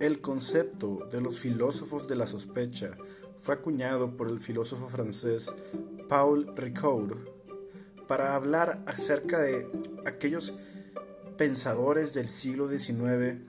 [0.00, 2.96] El concepto de los filósofos de la sospecha
[3.42, 5.52] fue acuñado por el filósofo francés
[6.08, 7.18] Paul Ricoeur
[8.08, 9.68] para hablar acerca de
[10.06, 10.54] aquellos
[11.36, 13.42] pensadores del siglo XIX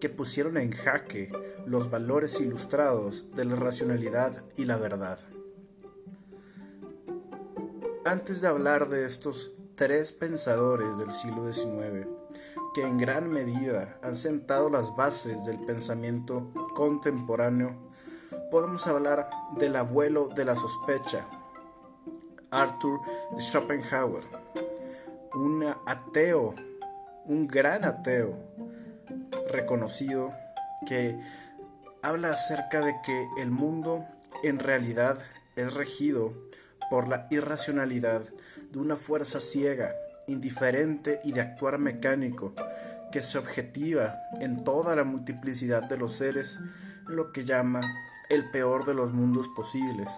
[0.00, 1.30] que pusieron en jaque
[1.66, 5.18] los valores ilustrados de la racionalidad y la verdad.
[8.06, 12.06] Antes de hablar de estos tres pensadores del siglo XIX,
[12.74, 17.76] que en gran medida han sentado las bases del pensamiento contemporáneo,
[18.50, 21.26] podemos hablar del abuelo de la sospecha,
[22.50, 23.00] Arthur
[23.38, 24.24] Schopenhauer,
[25.34, 26.54] un ateo,
[27.26, 28.36] un gran ateo
[29.50, 30.32] reconocido
[30.86, 31.18] que
[32.02, 34.04] habla acerca de que el mundo
[34.42, 35.18] en realidad
[35.56, 36.34] es regido
[36.90, 38.22] por la irracionalidad
[38.70, 39.94] de una fuerza ciega,
[40.26, 42.54] indiferente y de actuar mecánico,
[43.12, 46.58] que se objetiva en toda la multiplicidad de los seres
[47.08, 47.80] en lo que llama
[48.28, 50.08] el peor de los mundos posibles,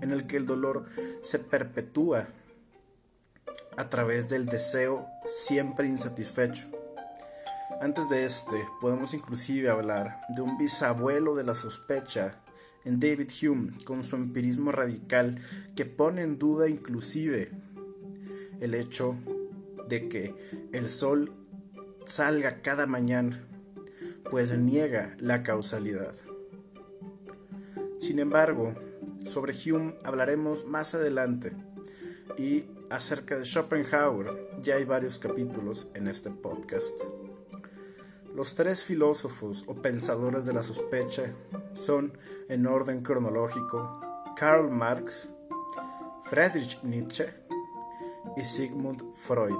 [0.00, 0.86] en el que el dolor
[1.22, 2.28] se perpetúa
[3.76, 6.68] a través del deseo siempre insatisfecho.
[7.80, 12.36] Antes de este, podemos inclusive hablar de un bisabuelo de la sospecha
[12.84, 15.40] en David Hume con su empirismo radical
[15.74, 17.50] que pone en duda inclusive
[18.60, 19.16] el hecho
[19.88, 20.34] de que
[20.72, 21.32] el sol
[22.04, 23.46] salga cada mañana,
[24.30, 26.14] pues niega la causalidad.
[27.98, 28.74] Sin embargo,
[29.24, 31.52] sobre Hume hablaremos más adelante
[32.36, 37.00] y acerca de Schopenhauer ya hay varios capítulos en este podcast.
[38.34, 41.32] Los tres filósofos o pensadores de la sospecha
[41.74, 42.18] son,
[42.48, 44.00] en orden cronológico,
[44.36, 45.28] Karl Marx,
[46.24, 47.43] Friedrich Nietzsche
[48.36, 49.58] y Sigmund Freud.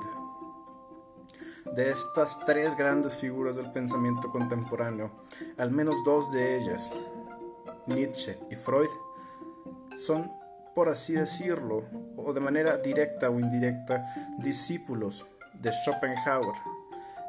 [1.74, 5.10] De estas tres grandes figuras del pensamiento contemporáneo,
[5.56, 6.92] al menos dos de ellas,
[7.86, 8.88] Nietzsche y Freud,
[9.96, 10.30] son,
[10.74, 11.84] por así decirlo,
[12.16, 14.04] o de manera directa o indirecta,
[14.38, 15.24] discípulos
[15.54, 16.54] de Schopenhauer,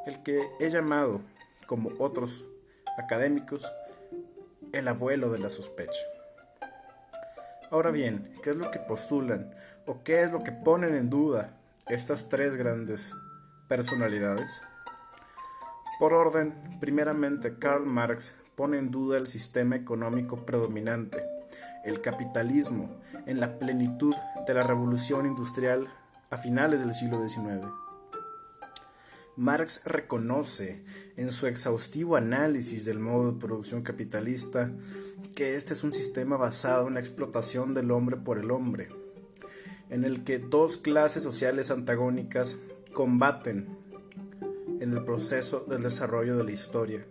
[0.06, 1.22] el que he llamado
[1.68, 2.46] como otros
[2.98, 3.72] académicos,
[4.72, 6.02] el abuelo de la sospecha.
[7.72, 9.52] Ahora bien, ¿qué es lo que postulan
[9.86, 13.16] o qué es lo que ponen en duda estas tres grandes
[13.68, 14.62] personalidades?
[16.00, 21.24] Por orden, primeramente Karl Marx pone en duda el sistema económico predominante,
[21.84, 22.90] el capitalismo,
[23.26, 24.16] en la plenitud
[24.46, 25.88] de la revolución industrial
[26.30, 27.66] a finales del siglo XIX.
[29.38, 30.82] Marx reconoce
[31.18, 34.72] en su exhaustivo análisis del modo de producción capitalista
[35.36, 38.90] que este es un sistema basado en la explotación del hombre por el hombre,
[39.90, 42.58] en el que dos clases sociales antagónicas
[42.94, 43.68] combaten
[44.80, 47.06] en el proceso del desarrollo de la historia.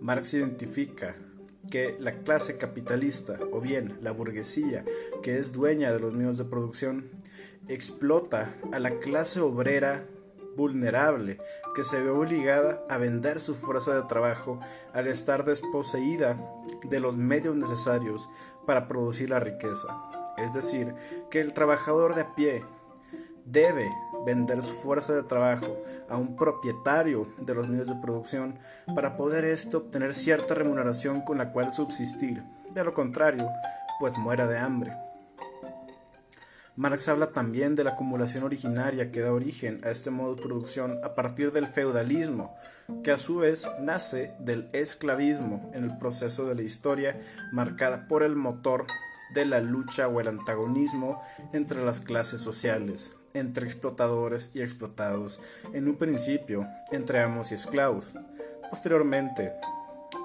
[0.00, 1.16] Marx identifica
[1.70, 4.84] que la clase capitalista, o bien la burguesía,
[5.22, 7.10] que es dueña de los medios de producción,
[7.68, 10.04] explota a la clase obrera
[10.56, 11.38] vulnerable
[11.74, 14.60] que se ve obligada a vender su fuerza de trabajo
[14.92, 16.38] al estar desposeída
[16.84, 18.28] de los medios necesarios
[18.66, 19.88] para producir la riqueza.
[20.38, 20.94] Es decir,
[21.30, 22.64] que el trabajador de a pie
[23.44, 23.90] debe
[24.24, 25.76] vender su fuerza de trabajo
[26.08, 28.58] a un propietario de los medios de producción
[28.94, 32.42] para poder esto obtener cierta remuneración con la cual subsistir.
[32.70, 33.46] De lo contrario,
[33.98, 34.92] pues muera de hambre.
[36.74, 40.98] Marx habla también de la acumulación originaria que da origen a este modo de producción
[41.04, 42.56] a partir del feudalismo,
[43.04, 47.20] que a su vez nace del esclavismo en el proceso de la historia
[47.52, 48.86] marcada por el motor
[49.34, 51.22] de la lucha o el antagonismo
[51.52, 55.40] entre las clases sociales, entre explotadores y explotados,
[55.74, 58.14] en un principio entre amos y esclavos,
[58.70, 59.52] posteriormente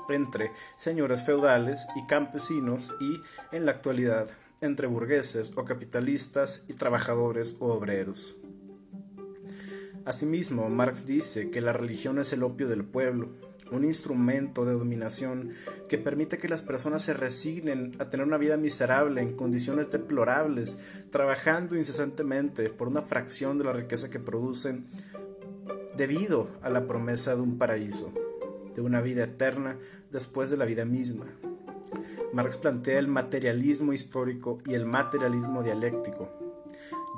[0.10, 3.20] entre señores feudales y campesinos y
[3.56, 4.30] en la actualidad
[4.62, 8.36] entre burgueses o capitalistas y trabajadores o obreros.
[10.08, 13.34] Asimismo, Marx dice que la religión es el opio del pueblo,
[13.72, 15.50] un instrumento de dominación
[15.90, 20.80] que permite que las personas se resignen a tener una vida miserable en condiciones deplorables,
[21.12, 24.86] trabajando incesantemente por una fracción de la riqueza que producen
[25.98, 28.14] debido a la promesa de un paraíso,
[28.76, 29.78] de una vida eterna
[30.10, 31.26] después de la vida misma.
[32.34, 36.30] Marx plantea el materialismo histórico y el materialismo dialéctico.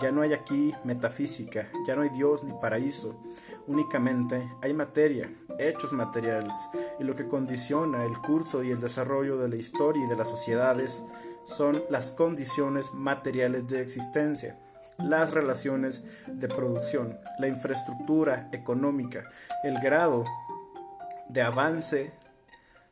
[0.01, 3.21] Ya no hay aquí metafísica, ya no hay Dios ni paraíso,
[3.67, 6.53] únicamente hay materia, hechos materiales,
[6.99, 10.29] y lo que condiciona el curso y el desarrollo de la historia y de las
[10.29, 11.03] sociedades
[11.43, 14.57] son las condiciones materiales de existencia,
[14.97, 19.29] las relaciones de producción, la infraestructura económica,
[19.63, 20.23] el grado
[21.27, 22.11] de avance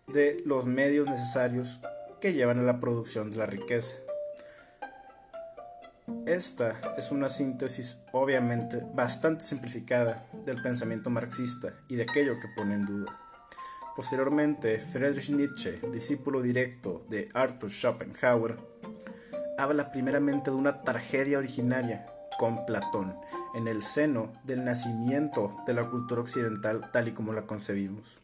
[0.07, 1.81] de los medios necesarios
[2.21, 3.97] que llevan a la producción de la riqueza.
[6.25, 12.75] Esta es una síntesis obviamente bastante simplificada del pensamiento marxista y de aquello que pone
[12.75, 13.19] en duda.
[13.97, 18.57] Posteriormente, Friedrich Nietzsche, discípulo directo de Arthur Schopenhauer,
[19.57, 22.05] habla primeramente de una tragedia originaria
[22.39, 23.13] con Platón
[23.55, 28.21] en el seno del nacimiento de la cultura occidental tal y como la concebimos.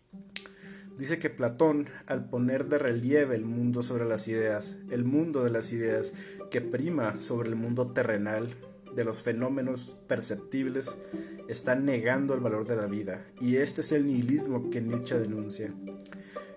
[0.98, 5.50] Dice que Platón, al poner de relieve el mundo sobre las ideas, el mundo de
[5.50, 6.14] las ideas
[6.52, 8.50] que prima sobre el mundo terrenal,
[8.96, 10.98] de los fenómenos perceptibles,
[11.48, 13.26] está negando el valor de la vida.
[13.42, 15.74] Y este es el nihilismo que Nietzsche denuncia.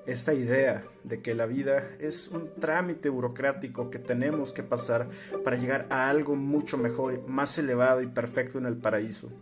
[0.06, 5.09] Esta idea de que la vida es un trámite burocrático que tenemos que pasar
[5.43, 9.33] para llegar a algo mucho mejor, más elevado y perfecto en el paraíso.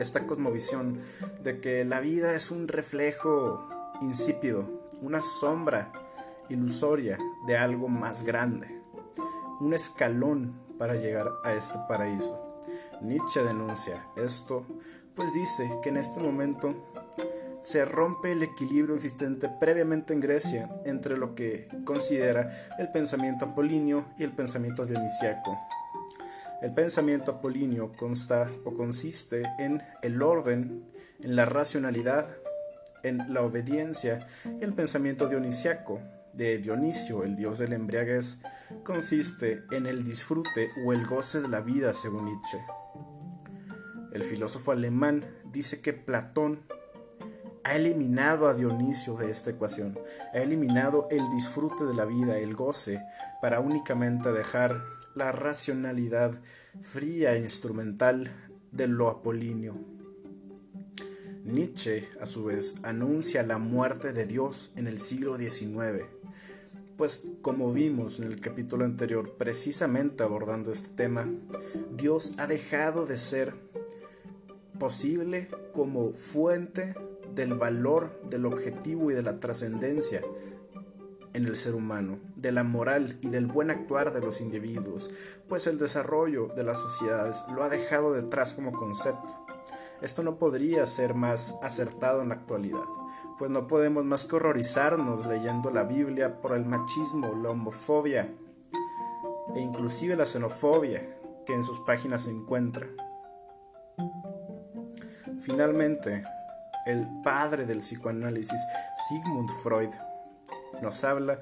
[0.00, 0.98] Esta cosmovisión
[1.44, 5.92] de que la vida es un reflejo insípido, una sombra
[6.48, 8.82] ilusoria de algo más grande,
[9.60, 12.58] un escalón para llegar a este paraíso.
[13.02, 14.66] Nietzsche denuncia esto,
[15.14, 16.74] pues dice que en este momento
[17.62, 24.06] se rompe el equilibrio existente previamente en Grecia entre lo que considera el pensamiento apolíneo
[24.18, 25.58] y el pensamiento dionisiaco.
[26.62, 30.84] El pensamiento apolíneo consta o consiste en el orden,
[31.22, 32.26] en la racionalidad,
[33.02, 36.00] en la obediencia y el pensamiento dionisiaco
[36.32, 38.38] de Dionisio, el dios del embriaguez,
[38.84, 42.58] consiste en el disfrute o el goce de la vida, según Nietzsche.
[44.12, 46.60] El filósofo alemán dice que Platón
[47.64, 49.98] ha eliminado a Dionisio de esta ecuación,
[50.32, 53.00] ha eliminado el disfrute de la vida, el goce,
[53.40, 54.82] para únicamente dejar
[55.14, 56.40] la racionalidad
[56.80, 58.30] fría e instrumental
[58.72, 59.99] de lo apolíneo.
[61.50, 66.04] Nietzsche, a su vez, anuncia la muerte de Dios en el siglo XIX,
[66.96, 71.28] pues como vimos en el capítulo anterior, precisamente abordando este tema,
[71.96, 73.54] Dios ha dejado de ser
[74.78, 76.94] posible como fuente
[77.34, 80.22] del valor, del objetivo y de la trascendencia
[81.32, 85.10] en el ser humano, de la moral y del buen actuar de los individuos,
[85.48, 89.46] pues el desarrollo de las sociedades lo ha dejado detrás como concepto.
[90.02, 92.86] Esto no podría ser más acertado en la actualidad,
[93.38, 98.32] pues no podemos más que horrorizarnos leyendo la Biblia por el machismo, la homofobia
[99.54, 101.02] e inclusive la xenofobia
[101.44, 102.86] que en sus páginas se encuentra.
[105.42, 106.24] Finalmente,
[106.86, 108.60] el padre del psicoanálisis,
[109.08, 109.90] Sigmund Freud,
[110.80, 111.40] nos habla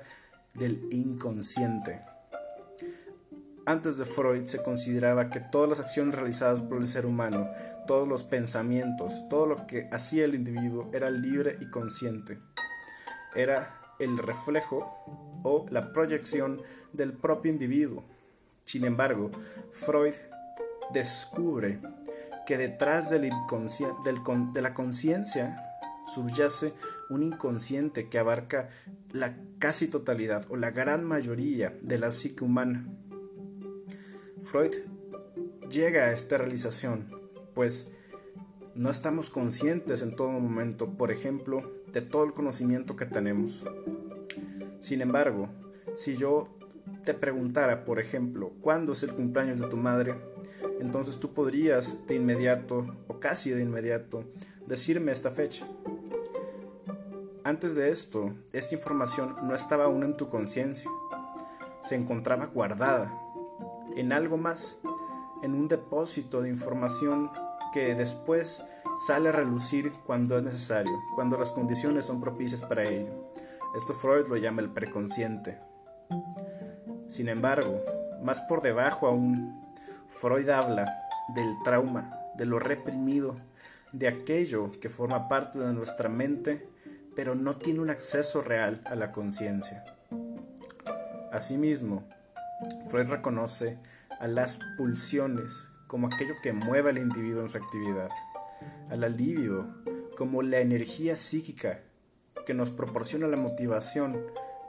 [0.55, 2.01] del inconsciente.
[3.69, 7.51] Antes de Freud se consideraba que todas las acciones realizadas por el ser humano,
[7.87, 12.39] todos los pensamientos, todo lo que hacía el individuo era libre y consciente.
[13.37, 15.05] Era el reflejo
[15.43, 16.63] o la proyección
[16.95, 18.05] del propio individuo.
[18.65, 19.33] Sin embargo,
[19.71, 20.15] Freud
[20.95, 21.79] descubre
[22.47, 23.31] que detrás del
[24.01, 25.63] de la conciencia
[26.07, 26.73] subyace
[27.11, 28.71] un inconsciente que abarca
[29.13, 32.87] la casi totalidad o la gran mayoría de la psique humana.
[34.51, 34.73] Freud
[35.71, 37.21] llega a esta realización,
[37.53, 37.89] pues
[38.75, 43.67] no estamos conscientes en todo momento, por ejemplo, de todo el conocimiento que tenemos.
[44.81, 45.51] Sin embargo,
[45.95, 46.57] si yo
[47.05, 50.15] te preguntara, por ejemplo, ¿cuándo es el cumpleaños de tu madre?
[50.81, 54.25] Entonces tú podrías de inmediato, o casi de inmediato,
[54.67, 55.69] decirme esta fecha.
[57.45, 60.91] Antes de esto, esta información no estaba aún en tu conciencia,
[61.83, 63.28] se encontraba guardada
[64.01, 64.79] en algo más,
[65.43, 67.31] en un depósito de información
[67.73, 68.63] que después
[69.07, 73.31] sale a relucir cuando es necesario, cuando las condiciones son propicias para ello.
[73.77, 75.59] Esto Freud lo llama el preconsciente.
[77.07, 77.83] Sin embargo,
[78.23, 79.75] más por debajo aún,
[80.09, 83.37] Freud habla del trauma, de lo reprimido,
[83.93, 86.69] de aquello que forma parte de nuestra mente,
[87.15, 89.85] pero no tiene un acceso real a la conciencia.
[91.33, 92.09] Asimismo,
[92.87, 93.79] Freud reconoce
[94.21, 98.11] a las pulsiones como aquello que mueve al individuo en su actividad,
[98.91, 99.67] a la libido
[100.17, 101.81] como la energía psíquica
[102.45, 104.21] que nos proporciona la motivación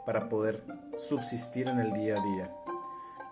[0.06, 0.64] para poder
[0.98, 2.52] subsistir en el día a día,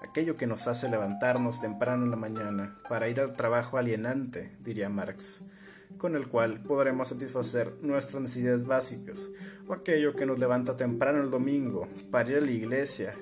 [0.01, 4.89] aquello que nos hace levantarnos temprano en la mañana para ir al trabajo alienante, diría
[4.89, 5.43] Marx,
[5.97, 9.29] con el cual podremos satisfacer nuestras necesidades básicas,
[9.67, 13.15] o aquello que nos levanta temprano el domingo para ir a la iglesia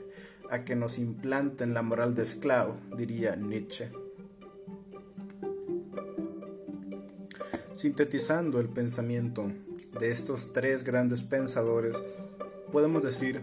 [0.50, 3.92] a que nos implanten la moral de esclavo, diría Nietzsche.
[7.76, 9.52] Sintetizando el pensamiento
[10.00, 12.02] de estos tres grandes pensadores,
[12.72, 13.42] podemos decir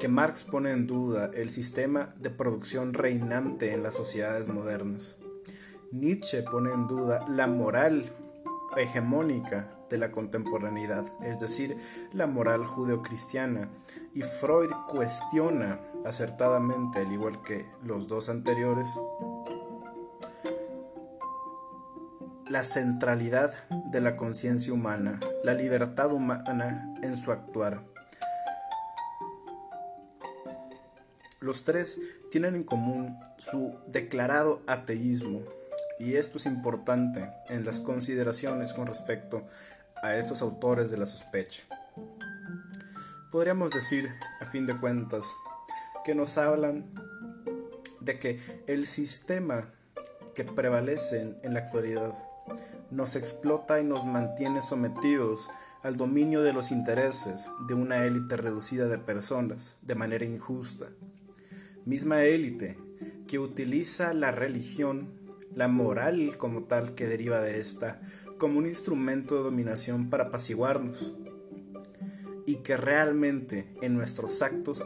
[0.00, 5.16] que Marx pone en duda el sistema de producción reinante en las sociedades modernas.
[5.92, 8.10] Nietzsche pone en duda la moral
[8.76, 11.76] hegemónica de la contemporaneidad, es decir,
[12.12, 13.68] la moral judeocristiana,
[14.14, 18.88] y Freud cuestiona acertadamente, al igual que los dos anteriores,
[22.48, 23.52] la centralidad
[23.90, 27.82] de la conciencia humana, la libertad humana en su actuar.
[31.40, 32.00] Los tres
[32.30, 35.42] tienen en común su declarado ateísmo,
[36.04, 39.46] y esto es importante en las consideraciones con respecto
[40.02, 41.62] a estos autores de la sospecha.
[43.30, 45.24] Podríamos decir, a fin de cuentas,
[46.04, 46.84] que nos hablan
[48.00, 49.70] de que el sistema
[50.34, 52.12] que prevalece en la actualidad
[52.90, 55.50] nos explota y nos mantiene sometidos
[55.82, 60.86] al dominio de los intereses de una élite reducida de personas de manera injusta.
[61.86, 62.78] Misma élite
[63.26, 65.23] que utiliza la religión,
[65.54, 68.00] la moral como tal que deriva de esta,
[68.38, 71.14] como un instrumento de dominación para apaciguarnos.
[72.46, 74.84] Y que realmente en nuestros actos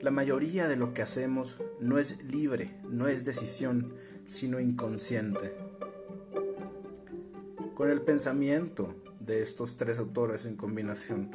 [0.00, 3.92] la mayoría de lo que hacemos no es libre, no es decisión,
[4.26, 5.54] sino inconsciente.
[7.74, 11.30] Con el pensamiento de estos tres autores en combinación,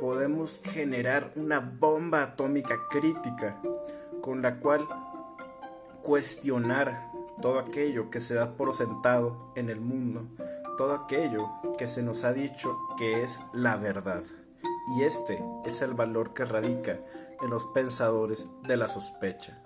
[0.00, 3.60] podemos generar una bomba atómica crítica
[4.20, 4.86] con la cual
[6.02, 7.07] cuestionar
[7.40, 10.26] todo aquello que se da por sentado en el mundo,
[10.76, 14.22] todo aquello que se nos ha dicho que es la verdad.
[14.96, 16.98] Y este es el valor que radica
[17.42, 19.62] en los pensadores de la sospecha.